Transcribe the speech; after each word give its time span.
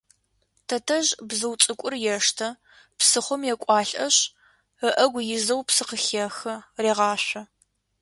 Тэтэжъ 0.67 1.11
бзыу 1.27 1.55
цӏыкӏур 1.61 1.93
ештэ, 2.15 2.49
псыхъом 2.99 3.41
екӏуалӏэшъ, 3.53 4.19
ыӏэгу 4.87 5.21
изэу 5.35 5.61
псы 5.67 5.83
къыхехы, 5.89 6.53
регъашъо. 6.83 7.41